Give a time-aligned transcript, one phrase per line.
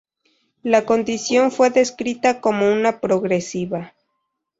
[0.63, 3.93] La condición fue descrita como una progresiva.